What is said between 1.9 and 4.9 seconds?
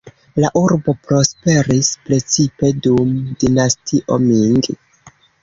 precipe dum Dinastio Ming.